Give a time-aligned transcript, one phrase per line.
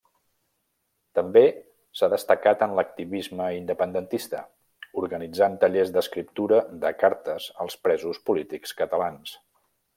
[1.17, 1.43] També
[1.99, 4.41] s'ha destacat en l'activisme independentista,
[5.03, 9.37] organitzant tallers d’escriptura de cartes als presos polítics catalans.